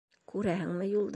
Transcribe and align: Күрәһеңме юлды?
Күрәһеңме 0.33 0.91
юлды? 0.93 1.09